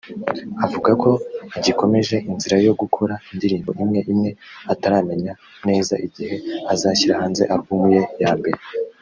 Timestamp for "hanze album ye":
7.21-8.01